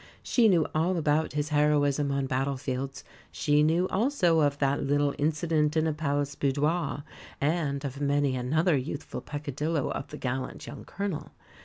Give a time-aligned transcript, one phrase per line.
[0.23, 5.77] She knew all about his heroism on battlefields; she knew also of that little incident
[5.77, 7.03] in a palace boudoir,
[7.39, 11.33] and of many another youthful peccadillo of the gallant young colonel.